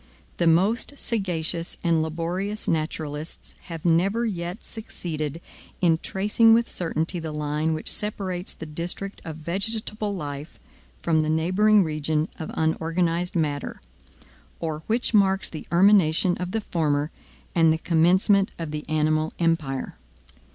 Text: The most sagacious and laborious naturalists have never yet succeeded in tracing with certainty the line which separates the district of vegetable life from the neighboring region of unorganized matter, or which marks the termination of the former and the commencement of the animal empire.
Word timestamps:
The 0.37 0.47
most 0.47 0.97
sagacious 0.97 1.77
and 1.83 2.01
laborious 2.01 2.67
naturalists 2.67 3.53
have 3.65 3.85
never 3.85 4.25
yet 4.25 4.63
succeeded 4.63 5.39
in 5.79 5.99
tracing 5.99 6.55
with 6.55 6.67
certainty 6.67 7.19
the 7.19 7.31
line 7.31 7.75
which 7.75 7.91
separates 7.91 8.51
the 8.53 8.65
district 8.65 9.21
of 9.23 9.35
vegetable 9.35 10.15
life 10.15 10.57
from 11.03 11.21
the 11.21 11.29
neighboring 11.29 11.83
region 11.83 12.29
of 12.39 12.49
unorganized 12.55 13.35
matter, 13.35 13.79
or 14.59 14.81
which 14.87 15.13
marks 15.13 15.49
the 15.51 15.67
termination 15.69 16.35
of 16.39 16.49
the 16.49 16.61
former 16.61 17.11
and 17.53 17.71
the 17.71 17.77
commencement 17.77 18.49
of 18.57 18.71
the 18.71 18.83
animal 18.89 19.31
empire. 19.37 19.97